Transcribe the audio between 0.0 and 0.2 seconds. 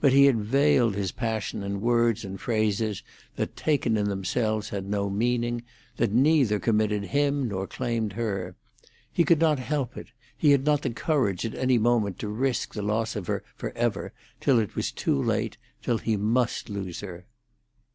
But